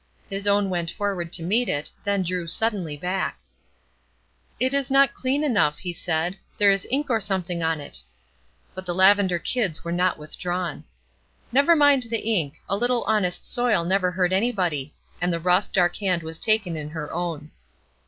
[0.31, 3.39] His own went forward to meet it; then drew suddenly back.
[4.59, 8.01] "It is not clean enough," he said; "there's ink or something on it."'
[8.73, 10.85] But the lavender kids were not withdrawn.
[11.51, 14.91] "Never mind the ink; a little honest soil never hurt anybody,"
[15.21, 17.51] and the rough, dark hand was taken in her own.